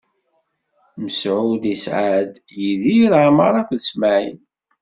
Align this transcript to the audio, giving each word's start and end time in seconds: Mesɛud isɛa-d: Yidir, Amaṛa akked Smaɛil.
Mesɛud 1.03 1.63
isɛa-d: 1.73 2.33
Yidir, 2.61 3.11
Amaṛa 3.25 3.59
akked 3.61 3.81
Smaɛil. 3.89 4.39